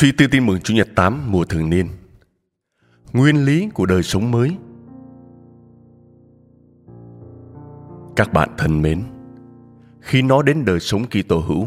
Suy 0.00 0.12
tư 0.12 0.26
tin 0.26 0.46
mừng 0.46 0.60
Chủ 0.60 0.74
nhật 0.74 0.88
8 0.94 1.32
mùa 1.32 1.44
thường 1.44 1.70
niên 1.70 1.86
Nguyên 3.12 3.44
lý 3.44 3.68
của 3.74 3.86
đời 3.86 4.02
sống 4.02 4.30
mới 4.30 4.56
Các 8.16 8.32
bạn 8.32 8.48
thân 8.58 8.82
mến, 8.82 9.02
Khi 10.00 10.22
nói 10.22 10.42
đến 10.46 10.64
đời 10.64 10.80
sống 10.80 11.04
Kitô 11.06 11.38
hữu, 11.38 11.66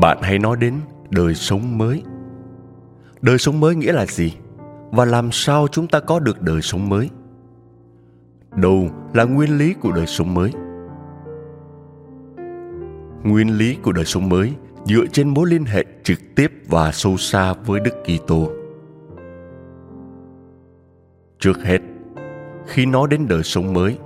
Bạn 0.00 0.18
hãy 0.22 0.38
nói 0.38 0.56
đến 0.56 0.74
đời 1.10 1.34
sống 1.34 1.78
mới 1.78 2.02
Đời 3.22 3.38
sống 3.38 3.60
mới 3.60 3.74
nghĩa 3.74 3.92
là 3.92 4.06
gì? 4.06 4.34
Và 4.90 5.04
làm 5.04 5.32
sao 5.32 5.68
chúng 5.68 5.86
ta 5.86 6.00
có 6.00 6.20
được 6.20 6.42
đời 6.42 6.62
sống 6.62 6.88
mới? 6.88 7.10
Đâu 8.56 8.90
là 9.12 9.24
nguyên 9.24 9.58
lý 9.58 9.74
của 9.74 9.92
đời 9.92 10.06
sống 10.06 10.34
mới? 10.34 10.52
Nguyên 13.24 13.58
lý 13.58 13.76
của 13.82 13.92
đời 13.92 14.04
sống 14.04 14.28
mới 14.28 14.54
dựa 14.84 15.06
trên 15.12 15.28
mối 15.28 15.50
liên 15.50 15.64
hệ 15.64 15.84
trực 16.02 16.18
tiếp 16.34 16.52
và 16.68 16.92
sâu 16.92 17.16
xa 17.16 17.54
với 17.66 17.80
Đức 17.80 17.94
Kitô. 18.04 18.50
Trước 21.40 21.62
hết, 21.62 21.78
khi 22.66 22.86
nói 22.86 23.08
đến 23.10 23.28
đời 23.28 23.42
sống 23.42 23.72
mới, 23.72 23.98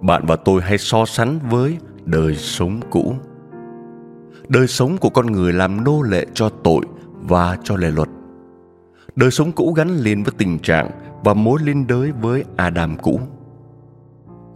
bạn 0.00 0.24
và 0.26 0.36
tôi 0.36 0.62
hay 0.62 0.78
so 0.78 1.06
sánh 1.06 1.38
với 1.50 1.78
đời 2.04 2.34
sống 2.34 2.80
cũ. 2.90 3.14
Đời 4.48 4.66
sống 4.66 4.96
của 4.98 5.10
con 5.10 5.26
người 5.26 5.52
làm 5.52 5.84
nô 5.84 6.02
lệ 6.02 6.26
cho 6.34 6.48
tội 6.48 6.80
và 7.20 7.58
cho 7.64 7.76
lệ 7.76 7.90
luật. 7.90 8.08
Đời 9.16 9.30
sống 9.30 9.52
cũ 9.52 9.72
gắn 9.72 9.96
liền 9.96 10.22
với 10.22 10.34
tình 10.38 10.58
trạng 10.58 10.90
và 11.24 11.34
mối 11.34 11.60
liên 11.64 11.86
đới 11.86 12.12
với 12.12 12.44
Adam 12.56 12.96
cũ. 13.02 13.20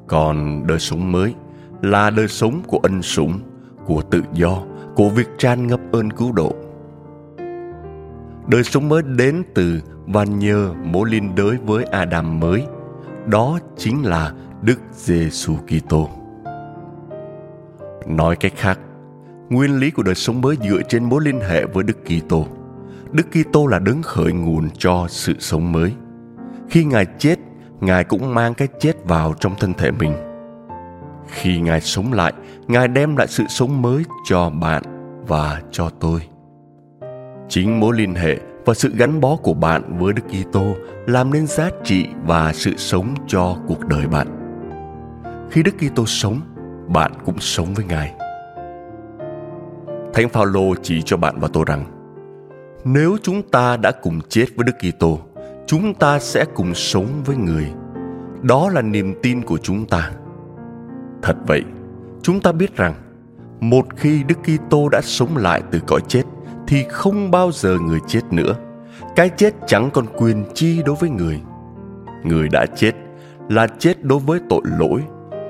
Còn 0.06 0.66
đời 0.66 0.78
sống 0.78 1.12
mới 1.12 1.34
là 1.82 2.10
đời 2.10 2.28
sống 2.28 2.62
của 2.66 2.78
ân 2.82 3.02
sủng, 3.02 3.41
của 3.86 4.02
tự 4.02 4.22
do, 4.32 4.62
của 4.98 5.09
việc 5.09 5.28
tràn 5.38 5.66
ngập 5.66 5.81
ơn 5.92 6.10
cứu 6.10 6.32
độ. 6.32 6.53
Đời 8.47 8.64
sống 8.64 8.88
mới 8.88 9.03
đến 9.03 9.42
từ 9.54 9.81
và 10.06 10.25
nhờ 10.25 10.75
mối 10.84 11.09
liên 11.10 11.34
đới 11.34 11.56
với 11.66 11.84
Adam 11.84 12.41
mới, 12.41 12.66
đó 13.26 13.59
chính 13.76 14.03
là 14.03 14.32
Đức 14.62 14.81
Giêsu 14.92 15.56
Kitô. 15.56 16.09
Nói 18.06 18.36
cách 18.36 18.53
khác, 18.56 18.81
nguyên 19.50 19.78
lý 19.78 19.91
của 19.91 20.03
đời 20.03 20.14
sống 20.14 20.41
mới 20.41 20.56
dựa 20.69 20.82
trên 20.88 21.04
mối 21.04 21.25
liên 21.25 21.41
hệ 21.41 21.65
với 21.65 21.84
Đức 21.84 21.98
Kitô. 22.04 22.47
Đức 23.12 23.26
Kitô 23.30 23.66
là 23.66 23.78
đấng 23.78 24.03
khởi 24.03 24.32
nguồn 24.32 24.69
cho 24.78 25.06
sự 25.09 25.34
sống 25.38 25.72
mới. 25.72 25.92
Khi 26.70 26.84
Ngài 26.84 27.06
chết, 27.19 27.38
Ngài 27.80 28.04
cũng 28.04 28.34
mang 28.34 28.54
cái 28.54 28.69
chết 28.80 29.04
vào 29.04 29.34
trong 29.41 29.54
thân 29.59 29.75
thể 29.75 29.91
mình. 29.91 30.28
Khi 31.28 31.61
Ngài 31.61 31.81
sống 31.81 32.12
lại, 32.12 32.33
Ngài 32.66 32.89
đem 32.89 33.16
lại 33.16 33.27
sự 33.27 33.44
sống 33.49 33.83
mới 33.83 34.05
cho 34.25 34.50
bạn 34.50 34.83
và 35.27 35.62
cho 35.71 35.91
tôi. 36.00 36.21
Chính 37.49 37.81
mối 37.81 37.97
liên 37.97 38.15
hệ 38.15 38.39
và 38.65 38.75
sự 38.75 38.93
gắn 38.97 39.21
bó 39.21 39.37
của 39.37 39.55
bạn 39.55 39.99
với 39.99 40.12
Đức 40.12 40.22
Kitô 40.22 40.75
làm 41.06 41.33
nên 41.33 41.47
giá 41.47 41.71
trị 41.84 42.06
và 42.25 42.53
sự 42.53 42.77
sống 42.77 43.15
cho 43.27 43.56
cuộc 43.66 43.87
đời 43.87 44.06
bạn. 44.06 44.28
Khi 45.50 45.62
Đức 45.62 45.75
Kitô 45.78 46.06
sống, 46.06 46.41
bạn 46.89 47.12
cũng 47.25 47.41
sống 47.41 47.75
với 47.75 47.84
Ngài. 47.84 48.15
Thánh 50.15 50.28
Phaolô 50.28 50.75
chỉ 50.83 51.03
cho 51.03 51.16
bạn 51.16 51.41
và 51.41 51.49
tôi 51.53 51.65
rằng 51.66 51.84
nếu 52.84 53.16
chúng 53.22 53.43
ta 53.43 53.77
đã 53.77 53.93
cùng 54.03 54.21
chết 54.28 54.47
với 54.56 54.65
Đức 54.65 54.72
Kitô, 54.78 55.19
chúng 55.66 55.95
ta 55.95 56.19
sẽ 56.19 56.45
cùng 56.55 56.75
sống 56.75 57.06
với 57.25 57.37
người. 57.37 57.66
Đó 58.43 58.71
là 58.71 58.83
niềm 58.83 59.15
tin 59.22 59.43
của 59.43 59.59
chúng 59.59 59.87
ta. 59.87 60.10
Thật 61.22 61.36
vậy, 61.46 61.62
chúng 62.22 62.40
ta 62.40 62.52
biết 62.52 62.76
rằng 62.76 62.94
một 63.60 63.86
khi 63.96 64.22
Đức 64.22 64.38
Kitô 64.42 64.88
đã 64.88 65.00
sống 65.02 65.36
lại 65.36 65.62
từ 65.70 65.80
cõi 65.86 66.00
chết 66.08 66.22
thì 66.66 66.84
không 66.88 67.30
bao 67.30 67.52
giờ 67.52 67.78
người 67.78 67.98
chết 68.06 68.20
nữa. 68.30 68.54
Cái 69.16 69.30
chết 69.36 69.54
chẳng 69.66 69.90
còn 69.90 70.06
quyền 70.16 70.44
chi 70.54 70.82
đối 70.86 70.96
với 70.96 71.10
người. 71.10 71.40
Người 72.24 72.48
đã 72.48 72.66
chết 72.66 72.92
là 73.48 73.66
chết 73.66 74.04
đối 74.04 74.18
với 74.18 74.40
tội 74.48 74.62
lỗi 74.78 75.02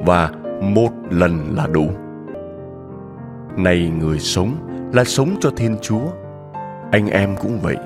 và 0.06 0.30
một 0.62 0.90
lần 1.10 1.56
là 1.56 1.66
đủ. 1.66 1.90
Này 3.56 3.92
người 3.98 4.18
sống 4.18 4.54
là 4.92 5.04
sống 5.04 5.36
cho 5.40 5.50
Thiên 5.56 5.76
Chúa. 5.82 6.02
Anh 6.90 7.08
em 7.08 7.36
cũng 7.36 7.58
vậy. 7.62 7.76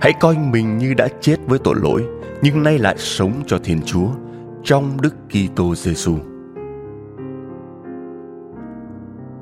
Hãy 0.00 0.12
coi 0.20 0.36
mình 0.38 0.78
như 0.78 0.94
đã 0.94 1.08
chết 1.20 1.36
với 1.46 1.58
tội 1.58 1.74
lỗi, 1.82 2.04
nhưng 2.42 2.62
nay 2.62 2.78
lại 2.78 2.94
sống 2.98 3.32
cho 3.46 3.58
Thiên 3.64 3.80
Chúa 3.82 4.08
trong 4.64 5.00
Đức 5.00 5.14
Kitô 5.28 5.74
Giêsu. 5.74 6.14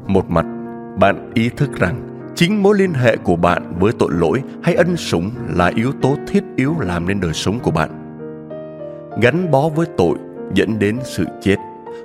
Một 0.06 0.30
mặt, 0.30 0.46
bạn 0.98 1.30
ý 1.34 1.48
thức 1.48 1.70
rằng 1.78 2.08
chính 2.34 2.62
mối 2.62 2.78
liên 2.78 2.92
hệ 2.94 3.16
của 3.16 3.36
bạn 3.36 3.72
với 3.80 3.92
tội 3.98 4.10
lỗi 4.12 4.42
hay 4.62 4.74
ân 4.74 4.96
sủng 4.96 5.30
là 5.48 5.72
yếu 5.74 5.92
tố 6.02 6.16
thiết 6.26 6.44
yếu 6.56 6.74
làm 6.80 7.08
nên 7.08 7.20
đời 7.20 7.32
sống 7.32 7.58
của 7.58 7.70
bạn. 7.70 7.90
Gắn 9.22 9.50
bó 9.50 9.68
với 9.68 9.86
tội 9.96 10.18
dẫn 10.54 10.78
đến 10.78 10.98
sự 11.04 11.26
chết, 11.42 11.56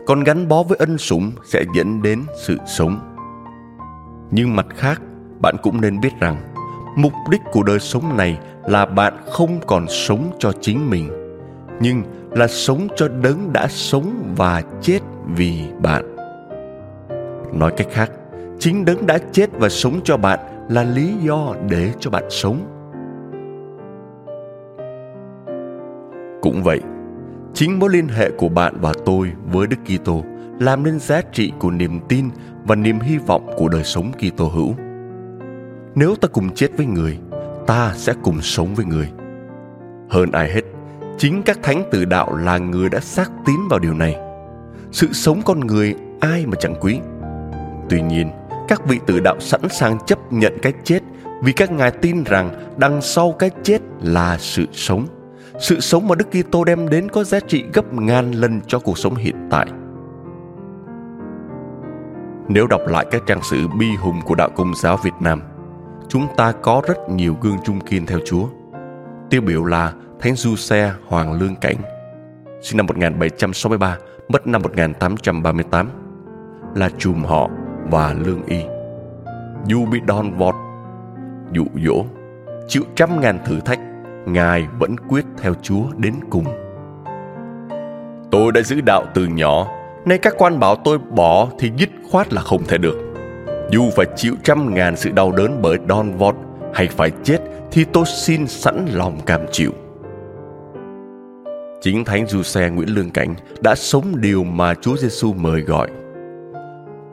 còn 0.05 0.23
gắn 0.23 0.47
bó 0.47 0.63
với 0.63 0.77
ân 0.77 0.97
sủng 0.97 1.31
sẽ 1.43 1.63
dẫn 1.75 2.01
đến 2.01 2.23
sự 2.45 2.57
sống. 2.67 2.99
Nhưng 4.31 4.55
mặt 4.55 4.65
khác, 4.75 5.01
bạn 5.41 5.55
cũng 5.61 5.81
nên 5.81 5.99
biết 5.99 6.19
rằng 6.19 6.37
mục 6.95 7.13
đích 7.31 7.41
của 7.51 7.63
đời 7.63 7.79
sống 7.79 8.17
này 8.17 8.39
là 8.65 8.85
bạn 8.85 9.13
không 9.25 9.59
còn 9.67 9.85
sống 9.87 10.31
cho 10.39 10.51
chính 10.61 10.89
mình, 10.89 11.09
nhưng 11.81 12.03
là 12.31 12.47
sống 12.47 12.87
cho 12.95 13.07
đấng 13.07 13.53
đã 13.53 13.67
sống 13.67 14.33
và 14.37 14.63
chết 14.81 14.99
vì 15.35 15.63
bạn. 15.81 16.08
Nói 17.53 17.71
cách 17.77 17.87
khác, 17.91 18.11
chính 18.59 18.85
đấng 18.85 19.05
đã 19.05 19.17
chết 19.31 19.49
và 19.53 19.69
sống 19.69 19.99
cho 20.03 20.17
bạn 20.17 20.39
là 20.69 20.83
lý 20.83 21.13
do 21.21 21.55
để 21.69 21.91
cho 21.99 22.09
bạn 22.09 22.23
sống. 22.29 22.59
Cũng 26.41 26.63
vậy, 26.63 26.81
chính 27.53 27.79
mối 27.79 27.89
liên 27.93 28.07
hệ 28.07 28.31
của 28.31 28.49
bạn 28.49 28.73
và 28.81 28.93
tôi 29.05 29.31
với 29.51 29.67
Đức 29.67 29.77
Kitô 29.85 30.23
làm 30.59 30.83
nên 30.83 30.99
giá 30.99 31.21
trị 31.31 31.51
của 31.59 31.71
niềm 31.71 31.99
tin 32.09 32.29
và 32.63 32.75
niềm 32.75 32.99
hy 32.99 33.17
vọng 33.17 33.49
của 33.57 33.69
đời 33.69 33.83
sống 33.83 34.11
Kitô 34.11 34.47
hữu. 34.47 34.75
Nếu 35.95 36.15
ta 36.15 36.27
cùng 36.27 36.49
chết 36.55 36.67
với 36.77 36.85
người, 36.85 37.19
ta 37.67 37.93
sẽ 37.95 38.13
cùng 38.23 38.41
sống 38.41 38.75
với 38.75 38.85
người. 38.85 39.09
Hơn 40.09 40.31
ai 40.31 40.51
hết, 40.51 40.61
chính 41.17 41.43
các 41.43 41.59
thánh 41.63 41.83
tử 41.91 42.05
đạo 42.05 42.35
là 42.35 42.57
người 42.57 42.89
đã 42.89 42.99
xác 42.99 43.31
tín 43.45 43.55
vào 43.69 43.79
điều 43.79 43.93
này. 43.93 44.15
Sự 44.91 45.07
sống 45.13 45.41
con 45.45 45.59
người 45.59 45.95
ai 46.19 46.45
mà 46.45 46.55
chẳng 46.59 46.75
quý. 46.81 46.99
Tuy 47.89 48.01
nhiên, 48.01 48.31
các 48.67 48.85
vị 48.85 48.99
tử 49.05 49.19
đạo 49.19 49.35
sẵn 49.39 49.61
sàng 49.69 49.97
chấp 50.05 50.33
nhận 50.33 50.57
cái 50.61 50.73
chết 50.83 50.99
vì 51.43 51.51
các 51.51 51.71
ngài 51.71 51.91
tin 51.91 52.23
rằng 52.23 52.73
đằng 52.77 53.01
sau 53.01 53.31
cái 53.31 53.51
chết 53.63 53.81
là 54.01 54.37
sự 54.37 54.65
sống. 54.73 55.05
Sự 55.59 55.79
sống 55.79 56.07
mà 56.07 56.15
Đức 56.15 56.27
Kitô 56.31 56.63
đem 56.63 56.89
đến 56.89 57.09
có 57.09 57.23
giá 57.23 57.39
trị 57.39 57.65
gấp 57.73 57.93
ngàn 57.93 58.31
lần 58.31 58.61
cho 58.67 58.79
cuộc 58.79 58.97
sống 58.97 59.15
hiện 59.15 59.47
tại. 59.51 59.67
Nếu 62.47 62.67
đọc 62.67 62.81
lại 62.87 63.05
các 63.11 63.21
trang 63.27 63.43
sử 63.43 63.67
bi 63.79 63.87
hùng 63.99 64.21
của 64.25 64.35
đạo 64.35 64.49
Công 64.55 64.75
giáo 64.75 64.97
Việt 65.03 65.13
Nam, 65.19 65.41
chúng 66.07 66.27
ta 66.37 66.51
có 66.51 66.81
rất 66.87 66.97
nhiều 67.09 67.35
gương 67.41 67.57
trung 67.65 67.79
kiên 67.79 68.05
theo 68.05 68.19
Chúa. 68.25 68.47
Tiêu 69.29 69.41
biểu 69.41 69.65
là 69.65 69.93
Thánh 70.19 70.35
Du 70.35 70.55
Xe 70.55 70.93
Hoàng 71.07 71.33
Lương 71.33 71.55
Cảnh, 71.55 71.75
sinh 72.61 72.77
năm 72.77 72.85
1763, 72.85 73.97
mất 74.29 74.47
năm 74.47 74.61
1838, 74.61 75.89
là 76.75 76.89
chùm 76.97 77.23
họ 77.23 77.49
và 77.91 78.15
lương 78.25 78.45
y. 78.45 78.61
Dù 79.65 79.85
bị 79.85 79.99
đòn 80.07 80.31
vọt, 80.37 80.55
dụ 81.51 81.65
dỗ, 81.85 82.05
chịu 82.67 82.83
trăm 82.95 83.21
ngàn 83.21 83.39
thử 83.45 83.59
thách, 83.59 83.79
Ngài 84.25 84.67
vẫn 84.79 84.95
quyết 84.97 85.25
theo 85.37 85.53
Chúa 85.61 85.83
đến 85.97 86.13
cùng. 86.29 86.45
Tôi 88.31 88.51
đã 88.51 88.61
giữ 88.61 88.81
đạo 88.81 89.05
từ 89.13 89.25
nhỏ, 89.25 89.67
nay 90.05 90.17
các 90.17 90.33
quan 90.37 90.59
bảo 90.59 90.75
tôi 90.75 90.97
bỏ 90.97 91.47
thì 91.59 91.71
dứt 91.77 91.89
khoát 92.11 92.33
là 92.33 92.41
không 92.41 92.63
thể 92.67 92.77
được. 92.77 92.95
Dù 93.71 93.89
phải 93.95 94.05
chịu 94.15 94.35
trăm 94.43 94.73
ngàn 94.73 94.95
sự 94.95 95.11
đau 95.11 95.31
đớn 95.31 95.61
bởi 95.61 95.77
đòn 95.87 96.11
vọt 96.17 96.35
hay 96.73 96.87
phải 96.87 97.11
chết 97.23 97.37
thì 97.71 97.83
tôi 97.83 98.05
xin 98.05 98.47
sẵn 98.47 98.85
lòng 98.93 99.19
cam 99.25 99.41
chịu. 99.51 99.71
Chính 101.81 102.05
Thánh 102.05 102.27
Du-xe 102.27 102.69
Nguyễn 102.69 102.95
Lương 102.95 103.09
Cảnh 103.09 103.35
đã 103.61 103.75
sống 103.75 104.21
điều 104.21 104.43
mà 104.43 104.73
Chúa 104.73 104.97
Giêsu 104.97 105.33
mời 105.33 105.61
gọi. 105.61 105.89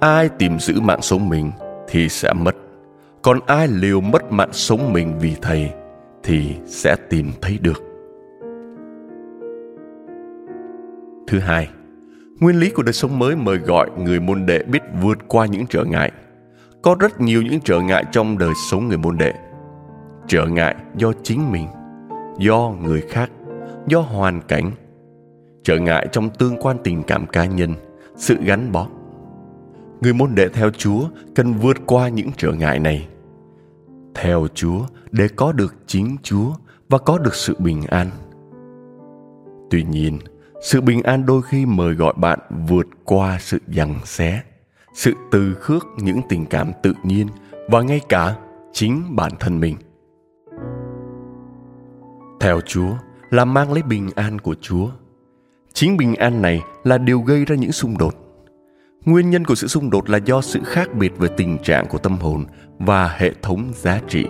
Ai 0.00 0.28
tìm 0.28 0.58
giữ 0.58 0.80
mạng 0.80 1.02
sống 1.02 1.28
mình 1.28 1.50
thì 1.88 2.08
sẽ 2.08 2.32
mất, 2.32 2.56
còn 3.22 3.40
ai 3.46 3.68
liều 3.68 4.00
mất 4.00 4.32
mạng 4.32 4.52
sống 4.52 4.92
mình 4.92 5.18
vì 5.18 5.36
Thầy 5.42 5.70
thì 6.22 6.54
sẽ 6.66 6.96
tìm 7.10 7.32
thấy 7.42 7.58
được. 7.58 7.82
Thứ 11.26 11.38
hai, 11.38 11.68
nguyên 12.40 12.60
lý 12.60 12.70
của 12.70 12.82
đời 12.82 12.92
sống 12.92 13.18
mới 13.18 13.36
mời 13.36 13.58
gọi 13.58 13.90
người 13.98 14.20
môn 14.20 14.46
đệ 14.46 14.62
biết 14.62 14.82
vượt 15.02 15.18
qua 15.28 15.46
những 15.46 15.66
trở 15.66 15.84
ngại. 15.84 16.12
Có 16.82 16.96
rất 17.00 17.20
nhiều 17.20 17.42
những 17.42 17.60
trở 17.64 17.80
ngại 17.80 18.04
trong 18.12 18.38
đời 18.38 18.52
sống 18.70 18.88
người 18.88 18.98
môn 18.98 19.18
đệ. 19.18 19.32
Trở 20.26 20.46
ngại 20.46 20.76
do 20.96 21.12
chính 21.22 21.52
mình, 21.52 21.66
do 22.38 22.74
người 22.82 23.00
khác, 23.00 23.30
do 23.86 24.00
hoàn 24.00 24.40
cảnh, 24.40 24.70
trở 25.64 25.78
ngại 25.78 26.06
trong 26.12 26.30
tương 26.30 26.56
quan 26.60 26.76
tình 26.84 27.02
cảm 27.02 27.26
cá 27.26 27.44
nhân, 27.44 27.74
sự 28.16 28.36
gắn 28.44 28.72
bó. 28.72 28.86
Người 30.00 30.12
môn 30.12 30.34
đệ 30.34 30.48
theo 30.48 30.70
Chúa 30.70 31.08
cần 31.34 31.54
vượt 31.54 31.76
qua 31.86 32.08
những 32.08 32.30
trở 32.36 32.52
ngại 32.52 32.78
này. 32.78 33.08
Theo 34.14 34.46
Chúa 34.54 34.80
để 35.10 35.28
có 35.36 35.52
được 35.52 35.74
chính 35.86 36.16
Chúa 36.22 36.52
và 36.88 36.98
có 36.98 37.18
được 37.18 37.34
sự 37.34 37.56
bình 37.58 37.82
an. 37.88 38.10
Tuy 39.70 39.82
nhiên, 39.82 40.18
sự 40.62 40.80
bình 40.80 41.02
an 41.02 41.26
đôi 41.26 41.42
khi 41.42 41.66
mời 41.66 41.94
gọi 41.94 42.14
bạn 42.16 42.38
vượt 42.68 42.86
qua 43.04 43.38
sự 43.40 43.58
giằng 43.68 43.94
xé 44.04 44.42
sự 44.94 45.14
từ 45.30 45.54
khước 45.54 45.86
những 45.98 46.20
tình 46.28 46.46
cảm 46.46 46.72
tự 46.82 46.92
nhiên 47.02 47.26
và 47.68 47.82
ngay 47.82 48.00
cả 48.08 48.36
chính 48.72 49.16
bản 49.16 49.32
thân 49.40 49.60
mình 49.60 49.76
theo 52.40 52.60
chúa 52.60 52.90
là 53.30 53.44
mang 53.44 53.72
lấy 53.72 53.82
bình 53.82 54.10
an 54.14 54.38
của 54.38 54.54
chúa 54.60 54.88
chính 55.72 55.96
bình 55.96 56.14
an 56.14 56.42
này 56.42 56.62
là 56.84 56.98
điều 56.98 57.20
gây 57.20 57.44
ra 57.44 57.56
những 57.56 57.72
xung 57.72 57.98
đột 57.98 58.14
nguyên 59.06 59.30
nhân 59.30 59.44
của 59.44 59.54
sự 59.54 59.66
xung 59.66 59.90
đột 59.90 60.10
là 60.10 60.18
do 60.18 60.40
sự 60.40 60.60
khác 60.64 60.94
biệt 60.94 61.18
về 61.18 61.28
tình 61.36 61.58
trạng 61.58 61.88
của 61.88 61.98
tâm 61.98 62.18
hồn 62.18 62.44
và 62.78 63.08
hệ 63.08 63.32
thống 63.42 63.72
giá 63.74 64.00
trị. 64.08 64.26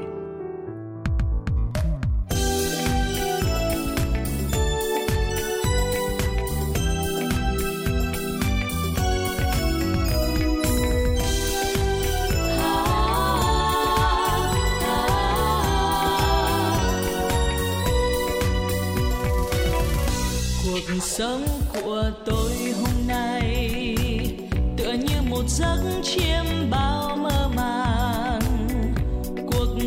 Sống 21.01 21.47
của 21.85 22.11
tôi 22.27 22.66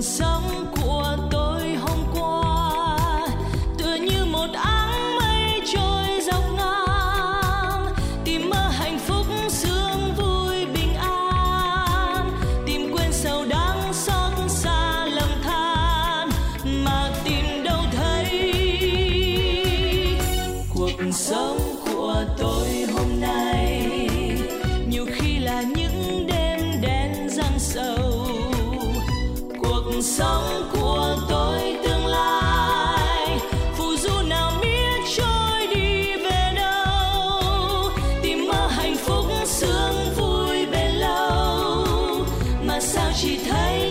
sống 0.01 0.58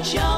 chỉ 0.05 0.19
thấy 0.19 0.38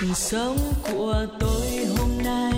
cuộc 0.00 0.16
sống 0.16 0.56
của 0.92 1.26
tôi 1.40 1.86
hôm 1.98 2.22
nay. 2.24 2.53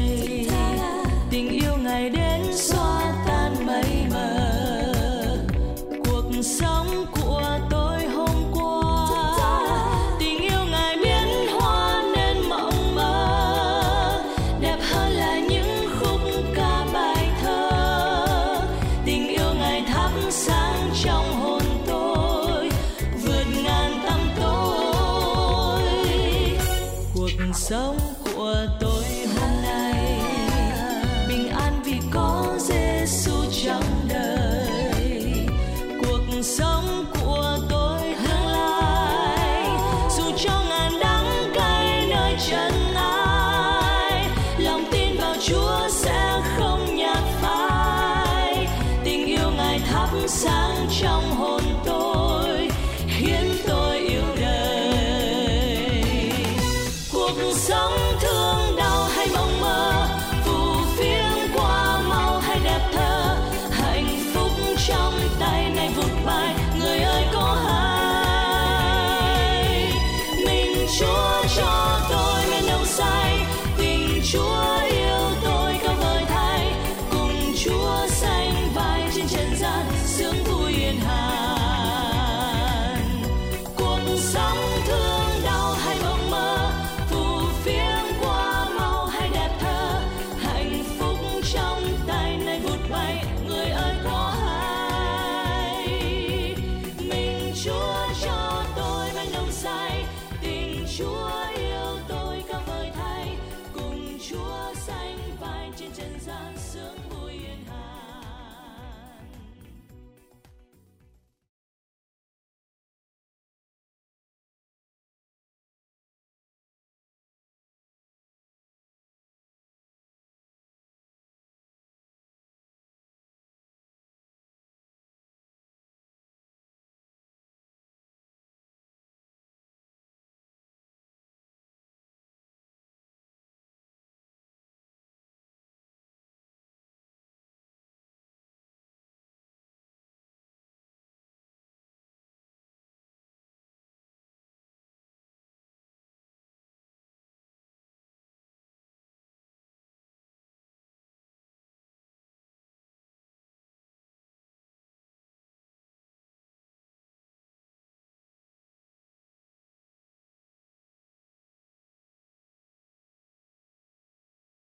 Tôi 57.69 58.06